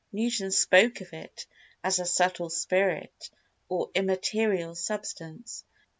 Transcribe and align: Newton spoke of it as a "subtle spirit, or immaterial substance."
Newton 0.11 0.49
spoke 0.51 0.99
of 1.01 1.13
it 1.13 1.45
as 1.83 1.99
a 1.99 2.07
"subtle 2.07 2.49
spirit, 2.49 3.29
or 3.69 3.91
immaterial 3.93 4.73
substance." 4.73 5.63